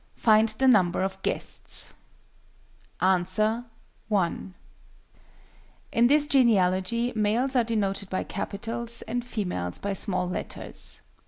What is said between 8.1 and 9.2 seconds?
capitals,